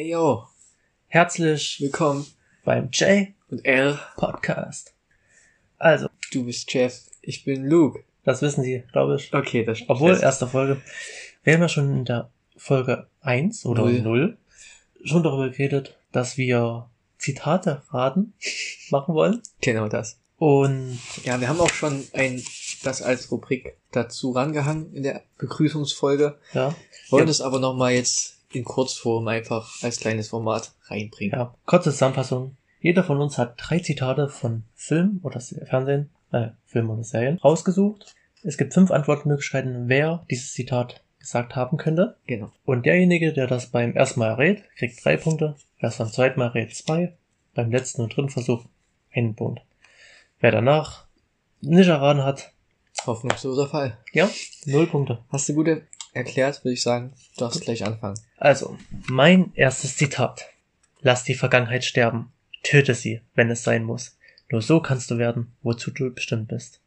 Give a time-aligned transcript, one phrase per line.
[0.00, 0.44] Hey yo,
[1.08, 2.24] Herzlich willkommen
[2.64, 3.98] beim J und L.
[4.14, 4.94] Podcast.
[5.76, 8.04] Also, Du bist Jeff, ich bin Luke.
[8.22, 9.34] das wissen Sie, glaube ich.
[9.34, 10.80] Okay, das Obwohl, das- erste Folge.
[11.42, 14.00] Wir haben ja schon in der Folge 1 oder Null.
[14.02, 14.38] 0
[15.02, 16.88] schon darüber geredet, dass wir
[17.18, 18.34] Zitate raten
[18.90, 19.42] machen wollen.
[19.62, 20.20] Genau das.
[20.36, 22.40] Und Ja, wir haben auch schon ein,
[22.84, 26.38] das als Rubrik dazu rangehangen in der Begrüßungsfolge.
[26.52, 26.72] ja,
[27.10, 27.30] Wollen Ja.
[27.32, 31.38] es aber nochmal jetzt in Kurzform einfach als kleines Format reinbringen.
[31.38, 32.56] ja, kurze Zusammenfassung.
[32.80, 37.38] Jeder von uns hat drei Zitate von Film oder Se- Fernsehen, äh, Film oder Serien
[37.38, 38.14] rausgesucht.
[38.42, 42.16] Es gibt fünf Antwortmöglichkeiten, wer dieses Zitat gesagt haben könnte.
[42.26, 42.52] Genau.
[42.64, 45.56] Und derjenige, der das beim ersten Mal errät, kriegt drei Punkte.
[45.80, 47.16] Wer es beim zweiten Mal errät, zwei.
[47.54, 48.64] Beim letzten und dritten Versuch
[49.12, 49.60] einen Punkt.
[50.38, 51.06] Wer danach
[51.60, 52.52] nicht erraten hat,
[53.04, 53.98] Hoffnungsloser Fall.
[54.12, 54.28] ja,
[54.66, 55.24] null Punkte.
[55.30, 55.66] Hast du gut
[56.12, 57.12] erklärt, würde ich sagen.
[57.34, 58.18] Du darfst gleich anfangen.
[58.36, 60.46] Also, mein erstes Zitat.
[61.00, 62.32] Lass die Vergangenheit sterben.
[62.62, 64.18] Töte sie, wenn es sein muss.
[64.50, 66.80] Nur so kannst du werden, wozu du bestimmt bist.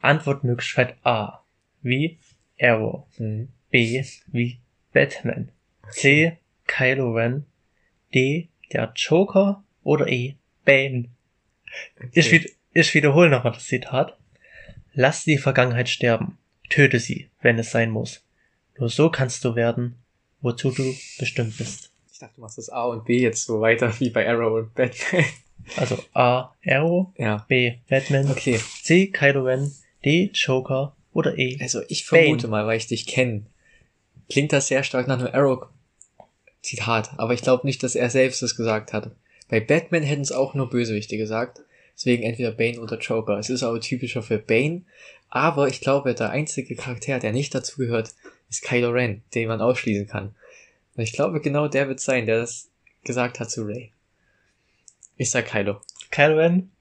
[0.00, 1.44] Antwortmöglichkeit A.
[1.82, 2.18] Wie
[2.60, 3.06] Arrow.
[3.18, 3.48] Mhm.
[3.70, 4.60] B wie
[4.92, 5.50] Batman.
[5.90, 7.46] C Kylo Ren.
[8.14, 11.08] D der Joker oder E Bane.
[12.12, 14.16] Ich, wied ich wiederhole nochmal das Zitat.
[14.92, 16.38] Lass die Vergangenheit sterben.
[16.70, 18.22] Töte sie, wenn es sein muss.
[18.78, 19.96] Nur so kannst du werden,
[20.40, 21.90] wozu du bestimmt bist.
[22.10, 24.74] Ich dachte, du machst das A und B jetzt so weiter wie bei Arrow und
[24.74, 25.24] Batman.
[25.76, 27.44] Also A Arrow, ja.
[27.46, 28.58] B Batman, Okay.
[28.82, 29.70] C Kylo Ren,
[30.04, 31.58] D Joker oder E.
[31.60, 32.50] Also ich vermute Bane.
[32.50, 33.44] mal, weil ich dich kenne,
[34.30, 38.56] klingt das sehr stark nach einem Arrow-Zitat, aber ich glaube nicht, dass er selbst das
[38.56, 39.10] gesagt hat.
[39.48, 41.60] Bei Batman hätten es auch nur Bösewichte gesagt,
[41.94, 43.38] deswegen entweder Bane oder Joker.
[43.38, 44.82] Es ist aber typischer für Bane,
[45.30, 48.14] aber ich glaube, der einzige Charakter, der nicht dazu gehört,
[48.48, 50.34] ist Kylo Ren, den man ausschließen kann.
[50.96, 52.68] Und ich glaube, genau der wird sein, der das
[53.04, 53.92] gesagt hat zu Ray.
[55.16, 55.80] Ich sag Kylo.
[56.10, 56.72] Kylo Ren.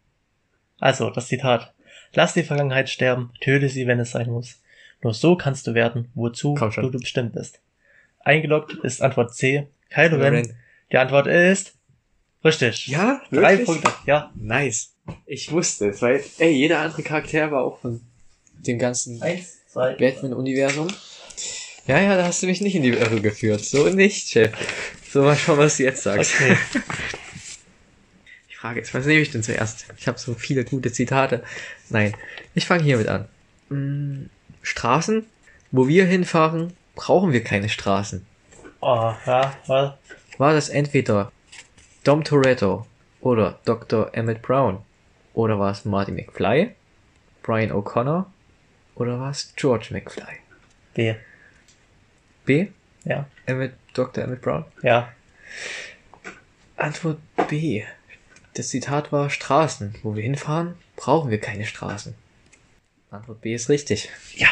[0.80, 1.74] Also, das Zitat.
[2.14, 4.60] Lass die Vergangenheit sterben, töte sie, wenn es sein muss.
[5.04, 7.62] Nur so kannst du werden, wozu du bestimmt bist.
[8.22, 9.68] Eingeloggt ist Antwort C.
[9.90, 10.34] Kylo Ren.
[10.34, 10.58] Ren.
[10.92, 11.78] Die Antwort ist
[12.44, 12.88] richtig.
[12.88, 13.66] Ja, Drei wirklich?
[13.66, 13.92] Punkte.
[14.08, 14.32] Ja.
[14.36, 14.96] Nice.
[15.26, 18.02] Ich wusste es, weil, ey, jeder andere Charakter war auch von
[18.66, 19.22] dem ganzen.
[19.74, 20.88] Batman-Universum.
[21.88, 23.66] Ja, ja, da hast du mich nicht in die Irre geführt.
[23.66, 24.52] So nicht, Chef.
[25.12, 26.36] So, mal schauen, was du jetzt sagst.
[26.36, 26.58] Okay.
[28.48, 29.86] Ich frage jetzt, was nehme ich denn zuerst?
[29.98, 31.44] Ich habe so viele gute Zitate.
[31.90, 32.14] Nein,
[32.54, 33.28] ich fange hiermit an.
[33.70, 34.30] Hm,
[34.62, 35.26] Straßen?
[35.72, 38.26] Wo wir hinfahren, brauchen wir keine Straßen.
[38.82, 39.94] Oh, ja, was?
[40.38, 41.32] War das entweder
[42.04, 42.86] Dom Toretto
[43.22, 44.10] oder Dr.
[44.14, 44.80] Emmett Brown?
[45.34, 46.76] Oder war es Marty McFly,
[47.44, 48.26] Brian O'Connor
[49.00, 50.38] oder war es George McFly?
[50.94, 51.16] B.
[52.46, 52.68] B?
[53.06, 53.26] Ja.
[53.46, 54.24] Emmett, Dr.
[54.24, 54.66] Emmett Brown?
[54.84, 55.12] Ja.
[56.76, 57.18] Antwort
[57.48, 57.84] B.
[58.54, 59.96] Das Zitat war Straßen.
[60.04, 62.14] Wo wir hinfahren, brauchen wir keine Straßen.
[63.12, 64.10] Antwort B ist richtig.
[64.36, 64.50] Ja.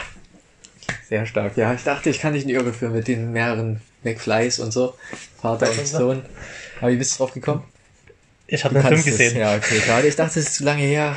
[1.07, 1.55] Sehr stark.
[1.57, 4.71] Ja, ich dachte, ich kann dich in die Irre führen mit den mehreren McFlys und
[4.71, 4.95] so.
[5.41, 6.25] Vater und Sohn.
[6.79, 7.63] Aber wie bist du drauf gekommen?
[8.47, 9.17] Ich habe den Film kannst es.
[9.17, 9.37] gesehen.
[9.37, 10.07] Ja, okay, schade.
[10.07, 11.15] Ich dachte, es ist zu lange her.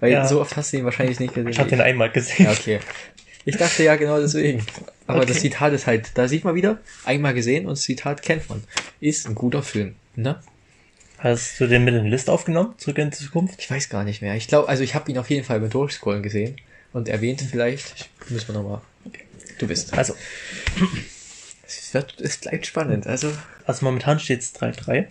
[0.00, 0.26] Weil Ja.
[0.26, 1.50] so oft hast du ihn wahrscheinlich nicht gesehen.
[1.50, 2.46] Ich habe den einmal gesehen.
[2.46, 2.80] ja, okay.
[3.44, 4.64] Ich dachte ja genau deswegen.
[5.06, 5.28] Aber Okay.
[5.28, 8.62] das Zitat ist halt, da sieht man wieder, einmal gesehen und das Zitat kennt man.
[9.00, 9.94] Ist ein guter Film.
[10.16, 10.40] Ne?
[11.18, 12.74] Hast du den mit in die Liste aufgenommen?
[12.78, 13.56] Zurück in die Zukunft?
[13.58, 14.34] Ich weiß gar nicht mehr.
[14.36, 16.56] Ich glaube, also ich habe ihn auf jeden Fall beim Durchscrollen gesehen
[16.92, 18.08] und erwähnt vielleicht.
[18.26, 18.80] Ich, müssen wir nochmal.
[19.58, 19.94] Du bist.
[19.96, 20.14] Also,
[21.66, 23.06] Es, wird, es bleibt spannend.
[23.06, 23.32] Also.
[23.66, 25.06] also momentan steht es 3-3.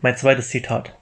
[0.00, 0.94] Mein zweites Zitat.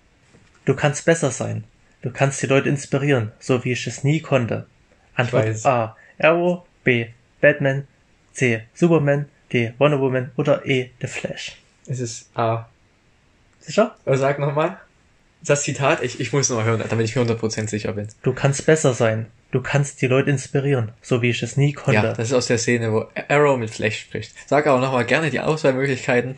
[0.65, 1.65] Du kannst besser sein.
[2.05, 4.67] Du kannst die Leute inspirieren, so wie ich es nie konnte.
[5.15, 5.65] Antwort.
[5.65, 5.97] A.
[6.19, 6.67] Arrow.
[6.85, 7.07] B.
[7.41, 7.89] Batman.
[8.35, 8.65] C.
[8.75, 9.25] Superman.
[9.51, 9.73] D.
[9.79, 10.31] Wonder Woman.
[10.37, 10.91] Oder E.
[11.01, 11.57] The Flash.
[11.87, 12.69] Es ist A.
[13.61, 13.97] Sicher?
[14.05, 14.79] Aber sag nochmal.
[15.43, 18.07] Das Zitat, ich, ich muss nochmal hören, damit ich mir 100% sicher bin.
[18.23, 19.25] Du kannst besser sein.
[19.51, 22.03] Du kannst die Leute inspirieren, so wie ich es nie konnte.
[22.03, 24.35] Ja, das ist aus der Szene, wo Arrow mit Flash spricht.
[24.47, 26.37] Sag aber nochmal gerne die Auswahlmöglichkeiten.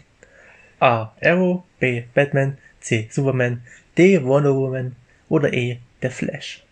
[0.79, 1.12] A.
[1.20, 1.64] Arrow.
[1.81, 2.05] B.
[2.14, 2.56] Batman.
[2.79, 3.08] C.
[3.11, 3.64] Superman.
[3.99, 4.23] D.
[4.23, 4.94] Wonder Woman.
[5.28, 5.78] Oder E.
[6.02, 6.62] The Flash.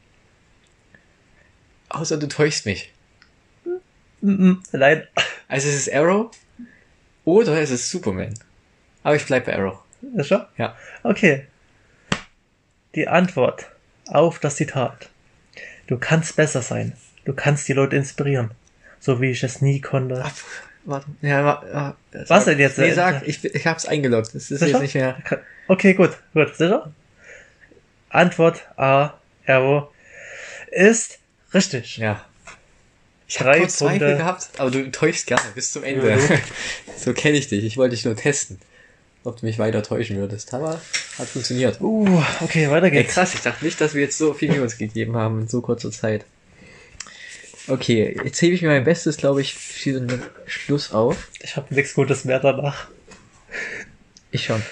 [1.88, 2.92] Außer du täuschst mich.
[4.20, 5.02] Nein.
[5.46, 6.30] Also es ist Arrow
[7.26, 8.32] oder es ist Superman.
[9.02, 9.78] Aber ich bleib bei Arrow.
[10.16, 10.48] Sicher?
[10.56, 10.74] Ja.
[11.02, 11.46] Okay.
[12.94, 13.66] Die Antwort
[14.08, 15.10] auf das Zitat.
[15.86, 16.94] Du kannst besser sein.
[17.26, 18.52] Du kannst die Leute inspirieren.
[18.98, 20.24] So wie ich es nie konnte.
[20.24, 20.32] Ab,
[20.86, 21.06] warte.
[21.20, 21.96] Ja, wa- ja,
[22.26, 22.78] Was denn jetzt?
[22.78, 24.34] Nee, sag, ich, ich hab's eingeloggt.
[24.34, 24.66] Es ist Sicher?
[24.72, 25.18] jetzt nicht mehr.
[25.68, 26.56] Okay, gut, gut.
[26.56, 26.90] Sicher?
[28.14, 29.14] Antwort A.
[29.46, 29.88] Arrow
[30.70, 31.18] ist
[31.52, 31.98] richtig.
[31.98, 32.24] Ja.
[33.26, 34.16] Ich habe kurz Zweifel Punkte.
[34.18, 36.08] gehabt, aber du täuschst gerne bis zum Ende.
[36.08, 36.18] Ja,
[36.96, 37.64] so kenne ich dich.
[37.64, 38.60] Ich wollte dich nur testen.
[39.24, 40.54] ob du mich weiter täuschen würdest.
[40.54, 40.80] Aber
[41.18, 41.80] hat funktioniert.
[41.80, 43.14] Uh, okay, weiter Ey, geht's.
[43.14, 45.90] krass, ich dachte nicht, dass wir jetzt so viel News gegeben haben in so kurzer
[45.90, 46.24] Zeit.
[47.66, 51.28] Okay, jetzt hebe ich mir mein Bestes, glaube ich, für den Schluss auf.
[51.40, 52.88] Ich habe nichts Gutes mehr danach.
[54.30, 54.62] Ich schon.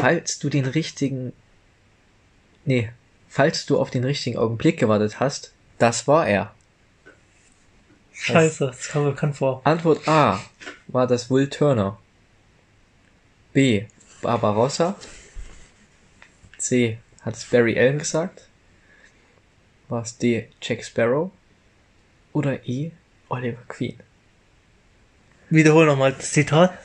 [0.00, 1.32] Falls du den richtigen.
[2.64, 2.90] Nee,
[3.28, 6.54] falls du auf den richtigen Augenblick gewartet hast, das war er.
[8.12, 9.60] Scheiße, das kam mir bekannt vor.
[9.64, 10.40] Antwort A
[10.88, 11.98] war das Will Turner.
[13.52, 13.86] B.
[14.22, 14.96] Barbarossa.
[16.58, 16.98] C.
[17.22, 18.48] Hat es Barry Allen gesagt?
[19.88, 20.48] War es D.
[20.60, 21.30] Jack Sparrow?
[22.32, 22.90] Oder E.
[23.28, 23.98] Oliver Queen?
[25.50, 26.76] Wiederhol nochmal das Zitat.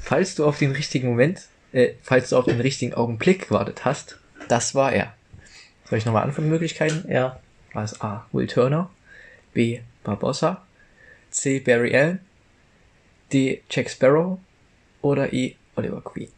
[0.00, 4.18] Falls du auf den richtigen Moment, äh, falls du auf den richtigen Augenblick gewartet hast,
[4.48, 5.12] das war er.
[5.88, 7.10] Soll ich nochmal Antwortmöglichkeiten?
[7.10, 7.40] Ja.
[7.72, 8.26] War es A.
[8.32, 8.90] Will Turner?
[9.52, 9.80] B.
[10.04, 10.64] Barbossa?
[11.30, 11.58] C.
[11.58, 12.20] Barry Allen?
[13.32, 13.62] D.
[13.68, 14.38] Jack Sparrow?
[15.02, 15.56] Oder E.
[15.76, 16.28] Oliver Queen?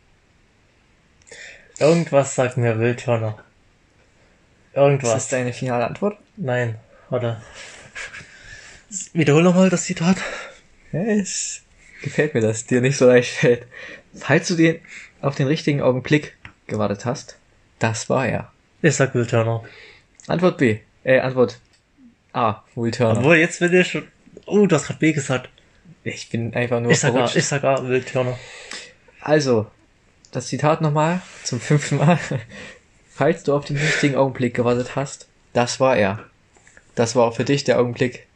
[1.78, 3.36] Irgendwas sagt mir Will Turner.
[4.72, 5.12] Ist Irgendwas.
[5.12, 6.18] das deine finale Antwort?
[6.36, 6.76] Nein,
[7.10, 7.42] warte.
[9.12, 10.16] Wiederhol nochmal das Zitat.
[10.92, 11.62] Ja, es
[12.02, 13.66] gefällt mir, dass es dir nicht so leicht fällt.
[14.14, 14.80] Falls du den
[15.20, 17.36] auf den richtigen Augenblick gewartet hast,
[17.78, 18.52] das war er.
[18.82, 19.64] Ich sag Will Turner.
[20.26, 20.78] Antwort B.
[21.04, 21.60] Äh, Antwort
[22.32, 22.62] A.
[22.74, 23.18] Will Turner.
[23.18, 24.06] Obwohl, jetzt will ich schon...
[24.46, 25.48] Oh, du hast gerade B gesagt.
[26.04, 28.38] ich bin einfach nur Ich sag A, ich sag A, Will Turner.
[29.20, 29.66] Also,
[30.30, 32.18] das Zitat nochmal zum fünften Mal.
[33.10, 36.24] Falls du auf den richtigen Augenblick gewartet hast, das war er.
[36.94, 38.26] Das war auch für dich der Augenblick,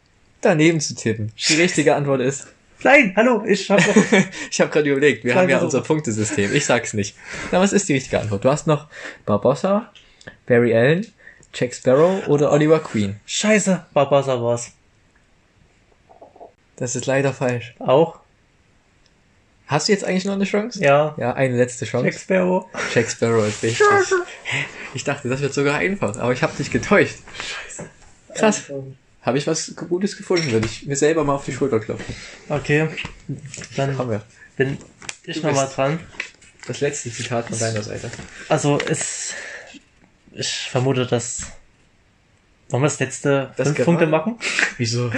[0.40, 1.32] daneben zu tippen.
[1.48, 2.48] Die richtige Antwort ist,
[2.82, 3.96] Nein, hallo, ich hab noch...
[4.50, 6.54] ich habe gerade überlegt, wir Kleiner haben ja unser Punktesystem.
[6.54, 7.16] Ich sag's nicht.
[7.52, 8.44] Na, was ist die richtige Antwort?
[8.44, 8.88] Du hast noch
[9.26, 9.92] Barbossa,
[10.46, 11.06] Barry Allen,
[11.52, 13.20] Jack Sparrow oder Oliver Queen.
[13.26, 14.72] Scheiße, Barbossa war's.
[16.76, 17.74] Das ist leider falsch.
[17.78, 18.20] Auch?
[19.66, 20.82] Hast du jetzt eigentlich noch eine Chance?
[20.82, 21.14] Ja.
[21.18, 22.06] Ja, eine letzte Chance.
[22.06, 22.66] Jack Sparrow.
[22.94, 23.86] Jack Sparrow ist richtig.
[24.44, 24.64] Hä?
[24.94, 27.18] Ich dachte, das wird sogar einfach, aber ich habe dich getäuscht.
[28.34, 28.72] Krass.
[29.22, 32.14] Habe ich was Gutes gefunden, würde ich mir selber mal auf die Schulter klopfen.
[32.48, 32.88] Okay,
[33.76, 34.22] dann Haben wir.
[34.56, 34.78] bin
[35.24, 36.00] ich Du nochmal dran.
[36.66, 38.10] Das letzte Zitat von deiner Seite.
[38.48, 39.34] Also es,
[40.32, 41.42] ich vermute, dass
[42.70, 43.84] wollen wir das letzte Das fünf?
[43.84, 44.38] Punkte machen?
[44.78, 45.12] Wieso?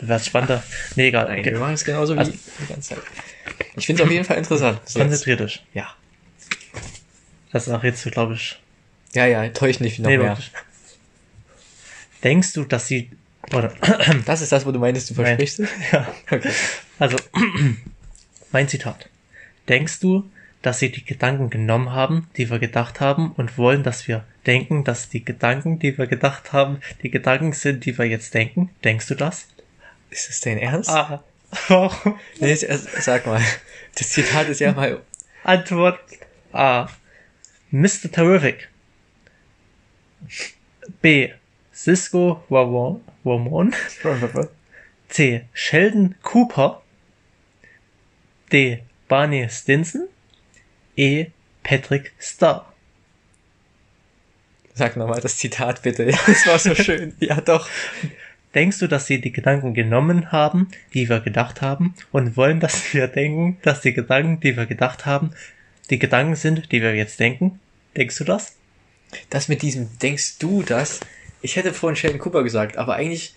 [0.00, 0.62] Wäre spannender.
[0.96, 1.26] Nee, egal.
[1.26, 1.52] Nein, Okay.
[1.52, 3.02] wir machen es genauso wie Also- die ganze Zeit.
[3.76, 4.80] Ich finde es auf jeden Fall interessant.
[4.92, 5.64] Konzentrier dich.
[5.74, 5.94] Ja.
[7.52, 8.58] Das ist auch jetzt, glaube ich.
[9.14, 10.30] Ja, ja, täusch nicht noch nee, mehr.
[10.30, 10.50] wirklich.
[12.24, 13.10] Denkst du, dass sie
[13.54, 13.72] oder
[14.26, 15.70] Das ist das, wo du meinst, du versprichst es?
[15.92, 16.50] ja, Okay.
[16.98, 17.16] also
[18.52, 19.08] mein Zitat.
[19.68, 20.28] Denkst du,
[20.62, 24.84] dass sie die Gedanken genommen haben, die wir gedacht haben und wollen, dass wir denken,
[24.84, 28.70] dass die Gedanken, die wir gedacht haben, die Gedanken sind, die wir jetzt denken?
[28.84, 29.46] Denkst du das?
[30.10, 30.90] Ist das dein Ernst?
[30.90, 31.22] Ah.
[31.68, 32.18] Warum?
[32.40, 33.40] Nee, sag mal.
[33.96, 35.00] Das Zitat ist ja mal.
[35.44, 36.00] Antwort
[36.52, 36.88] A.
[37.70, 38.10] Mr.
[38.10, 38.68] Terrific.
[41.00, 41.30] B.
[41.74, 43.00] Cisco Wawon.
[43.24, 43.74] Wawon.
[45.08, 45.44] C.
[45.52, 46.82] Sheldon Cooper.
[48.52, 48.82] D.
[49.08, 50.08] Barney Stinson.
[50.96, 51.26] E.
[51.62, 52.72] Patrick Starr.
[54.74, 56.04] Sag nochmal das Zitat bitte.
[56.04, 57.14] Ja, Das war so schön.
[57.20, 57.68] Ja, doch.
[58.54, 62.92] Denkst du, dass sie die Gedanken genommen haben, die wir gedacht haben, und wollen, dass
[62.92, 65.30] wir denken, dass die Gedanken, die wir gedacht haben,
[65.88, 67.60] die Gedanken sind, die wir jetzt denken?
[67.96, 68.56] Denkst du das?
[69.30, 71.00] Das mit diesem, denkst du das?
[71.42, 73.34] Ich hätte vorhin Sheldon Cooper gesagt, aber eigentlich,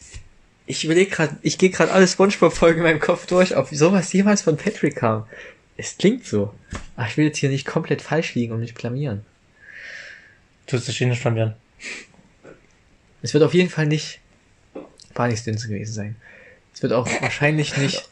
[0.67, 4.43] ich überlege gerade, ich gehe gerade alle Spongebob-Folgen in meinem Kopf durch, ob sowas jemals
[4.43, 5.25] von Patrick kam.
[5.75, 6.53] Es klingt so.
[6.95, 9.25] Aber ich will jetzt hier nicht komplett falsch liegen und mich blamieren.
[10.67, 11.53] Tust dich eh nicht blamieren.
[13.21, 14.19] Es wird auf jeden Fall nicht
[15.13, 16.15] Barney Stinson gewesen sein.
[16.73, 18.07] Es wird auch wahrscheinlich nicht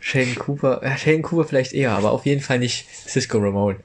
[0.00, 3.76] Sheldon Cooper, ja, Sheldon Cooper vielleicht eher, aber auf jeden Fall nicht Cisco Ramon.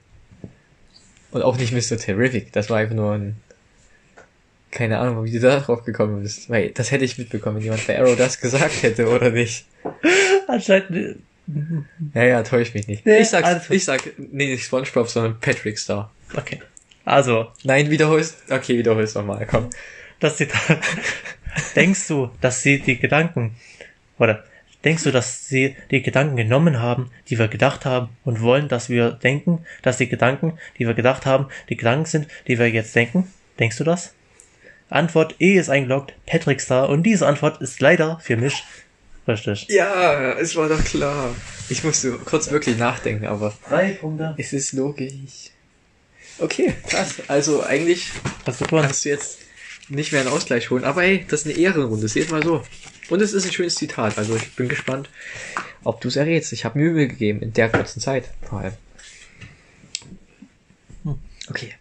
[1.31, 1.97] Und auch nicht Mr.
[1.97, 2.51] Terrific.
[2.51, 3.37] Das war einfach nur ein,
[4.71, 6.49] keine Ahnung, wie du da drauf gekommen bist.
[6.49, 9.65] Weil, das hätte ich mitbekommen, wenn jemand bei Arrow das gesagt hätte, oder nicht.
[10.47, 11.17] Anscheinend,
[12.13, 13.05] Ja, ja, täusch mich nicht.
[13.05, 16.11] Nee, ich sag, also- ich sag, nee, nicht Spongebob, sondern Patrick Star.
[16.35, 16.61] okay.
[17.03, 19.69] Also, Nein, wiederholst, okay, wiederholst nochmal, komm.
[20.19, 20.79] das Zitat.
[21.75, 23.55] denkst du, dass sie die Gedanken,
[24.19, 24.43] oder
[24.85, 28.89] denkst du, dass sie die Gedanken genommen haben, die wir gedacht haben, und wollen, dass
[28.89, 32.95] wir denken, dass die Gedanken, die wir gedacht haben, die Gedanken sind, die wir jetzt
[32.95, 33.31] denken?
[33.59, 34.13] Denkst du das?
[34.91, 38.63] Antwort E ist eingeloggt, Patrick Star, und diese Antwort ist leider für mich
[39.27, 39.67] richtig.
[39.69, 41.33] Ja, es war doch klar.
[41.69, 44.35] Ich musste kurz wirklich nachdenken, aber Drei Punkte.
[44.37, 45.51] es ist logisch.
[46.39, 47.15] Okay, krass.
[47.27, 48.09] Also eigentlich
[48.45, 49.37] Hast du hast du jetzt
[49.89, 50.83] nicht mehr einen Ausgleich holen.
[50.83, 52.63] Aber ey, das ist eine Ehrenrunde, seht mal so.
[53.09, 54.17] Und es ist ein schönes Zitat.
[54.17, 55.09] Also ich bin gespannt,
[55.83, 56.51] ob du es errätst.
[56.53, 58.73] Ich habe mir Mühe gegeben in der kurzen Zeit vor allem.
[61.49, 61.73] Okay.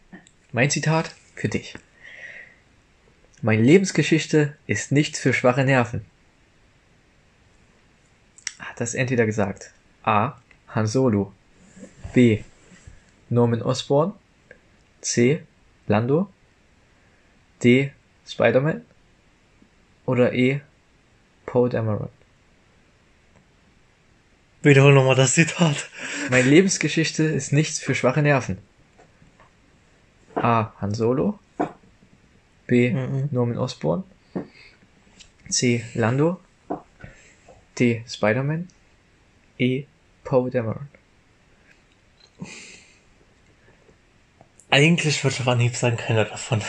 [0.53, 1.75] Mein Zitat für dich.
[3.43, 6.05] Meine Lebensgeschichte ist nichts für schwache Nerven.
[8.59, 10.35] Hat das entweder gesagt A.
[10.69, 11.33] Han Solo
[12.13, 12.43] B.
[13.31, 14.13] Norman Osborn
[15.01, 15.43] C.
[15.87, 16.31] Lando
[17.63, 17.93] D.
[18.27, 18.85] Spider-Man
[20.05, 20.61] oder E.
[21.47, 22.11] Poe Dameron.
[24.63, 25.89] Wiederhol nochmal das Zitat.
[26.29, 28.59] Meine Lebensgeschichte ist nichts für schwache Nerven.
[30.35, 30.73] A.
[30.81, 31.39] Han Solo.
[32.71, 32.91] B.
[32.91, 33.29] Mhm.
[33.33, 34.05] Norman Osborn.
[35.49, 35.85] C.
[35.95, 36.39] Lando.
[37.77, 38.05] D.
[38.07, 38.69] Spider-Man.
[39.59, 39.85] E.
[40.23, 40.87] Poe Dameron.
[44.71, 46.63] Eigentlich würde ich auf Anhieb sagen, keiner davon.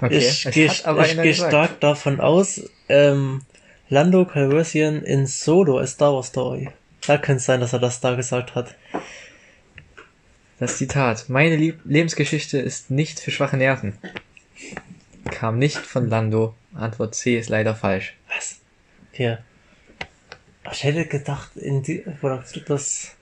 [0.00, 1.50] Okay, ich gehe ich einer geh gesagt.
[1.52, 3.42] stark davon aus, ähm,
[3.88, 6.70] Lando Calrissian in Solo, A Star Wars Story.
[7.06, 8.74] Da könnte es sein, dass er das da gesagt hat.
[10.58, 11.28] Das Zitat.
[11.28, 13.96] Meine Lieb Lebensgeschichte ist nicht für schwache Nerven.
[15.30, 16.54] Kam nicht von Lando.
[16.74, 18.16] Antwort C ist leider falsch.
[18.34, 18.60] Was?
[19.12, 19.42] Hier.
[20.72, 23.16] Ich hätte gedacht, in die, wo das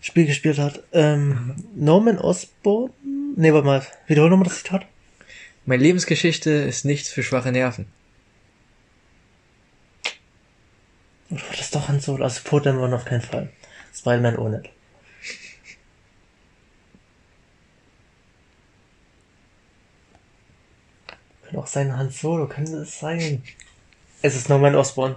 [0.00, 2.92] Spiel gespielt hat, ähm, Norman Osborn?
[3.36, 4.86] Nee, warte mal, wiederhol nochmal das Zitat.
[5.64, 7.86] Meine Lebensgeschichte ist nichts für schwache Nerven.
[11.30, 12.24] Oder war das doch ein Solo?
[12.24, 13.50] Also Poe Dameron auf keinen Fall.
[13.94, 14.62] Spider-Man ohne.
[21.48, 23.42] Kann auch sein Han Solo, kann das sein?
[24.22, 25.16] Es ist Norman Osborn.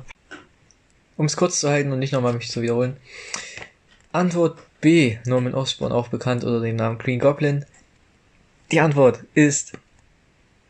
[1.18, 2.98] Um es kurz zu halten und nicht nochmal mich zu wiederholen.
[4.12, 5.18] Antwort B.
[5.26, 7.66] Norman Osborn, auch bekannt unter dem Namen Green Goblin.
[8.72, 9.74] Die Antwort ist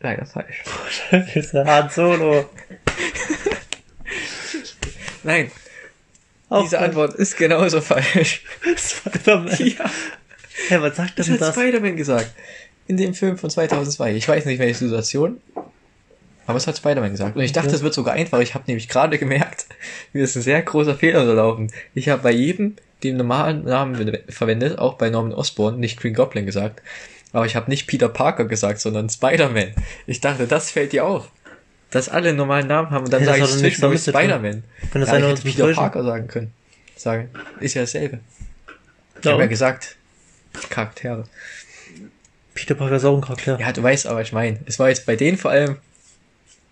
[0.00, 0.64] leider falsch.
[1.34, 2.48] ist der Han Solo.
[5.22, 5.50] Nein,
[6.48, 8.42] Auch diese kein Antwort ist genauso falsch.
[8.76, 9.56] Spider-Man.
[9.58, 9.90] ja,
[10.68, 11.54] Hey, was sagt das denn hat das?
[11.54, 12.30] Spider-Man gesagt.
[12.90, 14.16] In dem Film von 2002.
[14.16, 15.40] Ich weiß nicht, welche Situation.
[16.46, 17.36] Aber es hat Spider-Man gesagt.
[17.36, 18.40] Und ich dachte, es wird sogar einfach.
[18.40, 19.66] Ich habe nämlich gerade gemerkt,
[20.12, 21.70] mir ist ein sehr großer Fehler unterlaufen.
[21.94, 26.46] Ich habe bei jedem den normalen Namen verwendet, auch bei Norman Osborn, nicht Green Goblin
[26.46, 26.82] gesagt.
[27.32, 29.72] Aber ich habe nicht Peter Parker gesagt, sondern Spider-Man.
[30.08, 31.30] Ich dachte, das fällt dir auf.
[31.92, 34.00] Dass alle einen normalen Namen haben und dann Hey, sage ich zwischendurch.
[34.00, 34.64] Spider-Man.
[34.94, 35.74] Ja, ich hätte Peter betäuschen.
[35.76, 36.52] Parker sagen können.
[36.96, 37.30] Sagen.
[37.60, 38.18] Ist ja dasselbe.
[39.20, 39.94] Ich Ja, habe ja gesagt,
[40.70, 41.28] Charaktere.
[42.60, 43.58] Peter Parker ist auch ein Charakter.
[43.58, 45.76] Ja, du weißt aber, ich meine, es war jetzt bei denen vor allem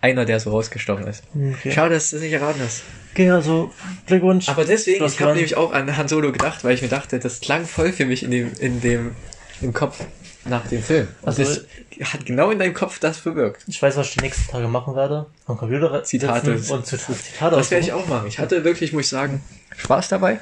[0.01, 1.23] einer, der so rausgestochen ist.
[1.35, 1.71] Okay.
[1.71, 2.83] Schade, dass du das nicht erraten hast.
[3.13, 3.73] Okay, also
[4.05, 4.47] Glückwunsch.
[4.47, 7.39] Aber deswegen, ich habe nämlich auch an Han Solo gedacht, weil ich mir dachte, das
[7.41, 9.15] klang voll für mich in dem, in dem,
[9.61, 9.99] im Kopf
[10.45, 11.07] nach dem Film.
[11.21, 13.63] Und Also- das hat genau in deinem Kopf das bewirkt.
[13.67, 15.25] ich weiß, was ich die nächsten Tage machen werde.
[15.47, 16.51] Am Computer Zitate.
[16.53, 18.27] und Zitate, Das werde ich auch machen.
[18.27, 19.41] Ich hatte wirklich, muss ich sagen,
[19.75, 20.39] Spaß dabei.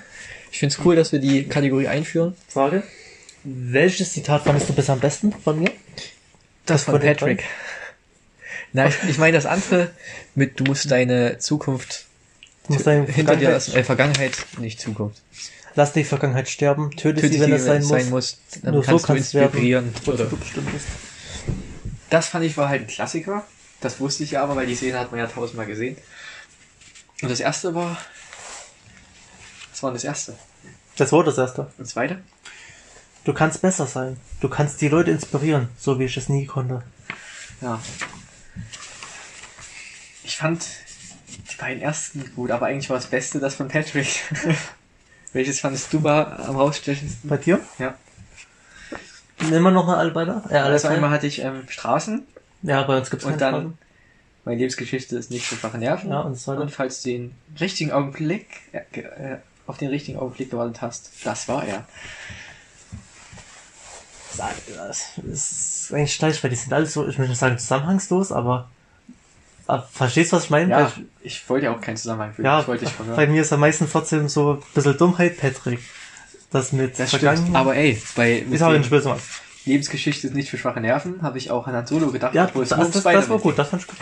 [0.51, 2.35] Ich finde es cool, dass wir die Kategorie einführen.
[2.47, 2.83] Frage.
[3.49, 5.71] Welches Zitat fandest du bisher am besten von mir?
[6.65, 7.45] Das von von Patrick.
[8.73, 9.91] Nein, ich, ich meine das andere
[10.35, 12.07] mit, du musst deine Zukunft
[12.67, 13.75] Du musst deine hinter dir Vergangenheit- lassen.
[13.77, 15.21] Äh, Vergangenheit, nicht Zukunft.
[15.75, 17.87] Lass die Vergangenheit sterben, töte, Töte sie, wenn es sein muss.
[17.89, 18.37] sein muss.
[18.63, 19.93] Dann Nur so kannst du kannst du inspirieren.
[20.07, 20.87] Oder du bestimmt bist.
[22.09, 23.45] Das fand ich war halt ein Klassiker.
[23.79, 25.95] Das wusste ich ja aber, weil die Szene hat man ja tausendmal gesehen.
[27.21, 27.97] Und das erste war.
[29.71, 30.35] Was war denn das erste?
[30.97, 31.61] Das war das erste.
[31.61, 32.19] Und das zweite?
[33.27, 34.15] Du kannst besser sein.
[34.39, 36.81] Du kannst die Leute inspirieren, so wie ich es nie konnte.
[37.59, 37.77] Ja.
[40.23, 40.65] Ich fand
[41.51, 44.07] die beiden ersten gut, aber eigentlich war das Beste das von Patrick.
[45.33, 47.29] Welches fandest du war am rausstechendsten?
[47.29, 47.59] Bei dir?
[47.79, 47.95] Ja.
[49.41, 50.41] Nehmen wir nochmal alle beide?
[50.49, 52.25] Ja, alle Also einmal hatte ich ähm, Straßen
[52.61, 53.77] Ja, bei uns gibt's und dann Fragen.
[54.45, 56.11] meine Lebensgeschichte ist nicht für schwache Nerven.
[56.11, 56.61] Ja, und zweite?
[56.61, 61.49] Und falls du den richtigen Augenblick äh, äh, auf den richtigen Augenblick gewartet hast, das
[61.49, 61.85] war er.
[64.37, 68.69] Das ist eigentlich gleich, weil die sind alle so, ich möchte nicht sagen zusammenhangslos, aber,
[69.91, 70.71] verstehst du, was ich meine?
[70.71, 72.45] Ja, Weil ich wollte ja auch keinen Zusammenhang ich, führen.
[72.45, 73.15] ja ich wollte verhören.
[73.15, 75.79] bei mir ist am meisten trotzdem so ein bisschen Dummheit, Patrick.
[76.51, 77.09] Das mit Das.
[77.09, 77.55] Vergangenheit.
[77.55, 79.19] Aber ey, bei ist auch ein Mann.
[79.65, 82.63] Lebensgeschichte ist nicht für schwache Nerven, habe ich auch an Han Solo gedacht, Ja, obwohl
[82.63, 83.97] das, es um das, das war gut, das fand ich gut.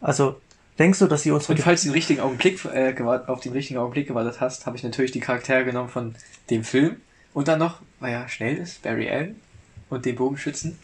[0.00, 0.40] Also,
[0.78, 3.52] denkst du, dass sie unsere Und falls du den richtigen Augenblick äh, gewart- auf den
[3.52, 6.14] richtigen Augenblick gewartet hast, habe ich natürlich die Charaktere genommen von
[6.50, 6.96] dem Film
[7.34, 9.36] und dann noch, weil er schnell ist, Barry Allen
[9.88, 10.78] und den Bogenschützen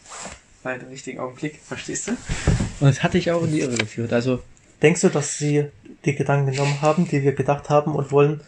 [0.63, 2.11] bei dem richtigen Augenblick, verstehst du?
[2.11, 4.11] Und das hatte ich auch in die Irre geführt.
[4.13, 4.41] Also
[4.81, 5.65] Denkst du, dass sie
[6.05, 8.41] die Gedanken genommen haben, die wir gedacht haben und wollen,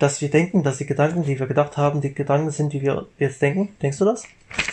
[0.00, 3.06] dass wir denken, dass die Gedanken, die wir gedacht haben, die Gedanken sind, die wir
[3.18, 3.68] jetzt denken?
[3.80, 4.24] Denkst du das?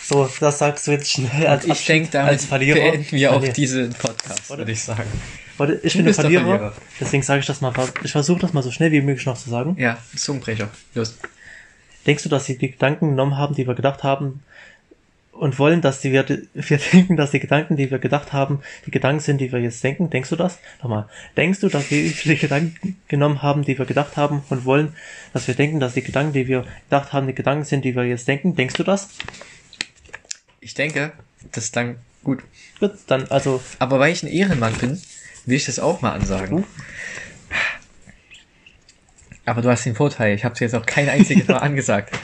[0.02, 2.80] So, das sagst du jetzt schnell als Ich denke, damit als Verlierer.
[2.80, 5.08] beenden wir auch diesen Podcast, würde ich sagen.
[5.56, 6.72] Warte, ich bin der Verlierer, Verlierer.
[7.00, 7.72] deswegen sage ich das mal.
[8.02, 9.76] Ich versuche das mal so schnell wie möglich noch zu sagen.
[9.78, 10.68] Ja, Zungenbrecher.
[10.94, 11.16] Los.
[12.06, 14.42] Denkst du, dass sie die Gedanken genommen haben, die wir gedacht haben,
[15.40, 18.90] und wollen, dass die wir, wir denken, dass die Gedanken, die wir gedacht haben, die
[18.90, 20.10] Gedanken sind, die wir jetzt denken?
[20.10, 20.58] Denkst du das?
[20.82, 21.08] Nochmal.
[21.36, 24.94] Denkst du, dass wir die Gedanken genommen haben, die wir gedacht haben, und wollen,
[25.32, 28.04] dass wir denken, dass die Gedanken, die wir gedacht haben, die Gedanken sind, die wir
[28.04, 28.54] jetzt denken?
[28.54, 29.08] Denkst du das?
[30.60, 31.12] Ich denke,
[31.52, 32.42] das ist dann gut.
[32.78, 35.00] Gut, dann, also, Aber weil ich ein Ehrenmann bin,
[35.46, 36.64] will ich das auch mal ansagen.
[39.50, 42.16] Aber du hast den Vorteil, ich habe es jetzt auch kein einziges Mal angesagt.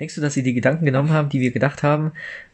[0.00, 2.12] Denkst du, dass sie die Gedanken genommen haben, die wir gedacht haben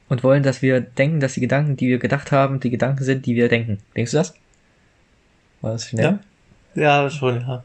[0.09, 3.27] und wollen, dass wir denken, dass die Gedanken, die wir gedacht haben, die Gedanken sind,
[3.27, 3.79] die wir denken?
[3.95, 4.35] Denkst du das?
[5.61, 6.19] War das schnell?
[6.75, 7.63] ja, ja, schon, ja.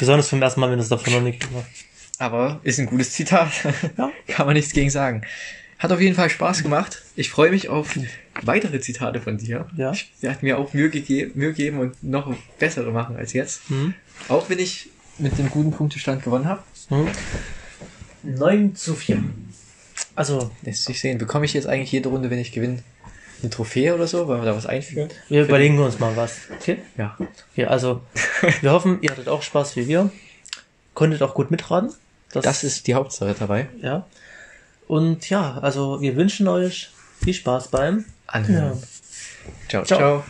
[0.00, 1.70] Besonders vom ersten Mal, wenn es davon noch nicht gemacht
[2.18, 3.52] Aber ist ein gutes Zitat.
[3.96, 4.10] Ja.
[4.26, 5.22] Kann man nichts gegen sagen.
[5.84, 7.02] Hat auf jeden Fall Spaß gemacht.
[7.14, 7.98] Ich freue mich auf
[8.40, 9.66] weitere Zitate von dir.
[9.76, 9.92] Ja.
[9.92, 13.70] Ich werde mir auch Mühe, gege Mühe geben und noch bessere machen als jetzt.
[13.70, 13.92] Mhm.
[14.28, 14.88] Auch wenn ich
[15.18, 16.62] mit dem guten Punktestand gewonnen habe.
[16.88, 17.08] Mhm.
[18.22, 19.22] 9 zu 4.
[20.14, 21.18] Also, Lässt sich sehen.
[21.18, 22.82] Bekomme ich jetzt eigentlich jede Runde, wenn ich gewinne,
[23.42, 24.26] eine Trophäe oder so?
[24.26, 25.10] Wollen wir da was einführen?
[25.28, 26.48] wir überlegen uns mal was.
[26.62, 26.78] Okay?
[26.96, 27.18] Ja.
[27.56, 28.00] Ja, also,
[28.62, 30.10] wir hoffen, ihr hattet auch Spaß wie wir.
[30.94, 31.92] Konntet auch gut mitraten.
[32.32, 33.68] Das ist die Hauptsache dabei.
[33.82, 34.06] Ja.
[34.86, 36.90] Und ja, also wir wünschen euch
[37.22, 38.78] viel Spaß beim Anhören.
[38.78, 38.86] Ja.
[39.68, 39.98] Ciao, Ciao.
[39.98, 40.24] ciao.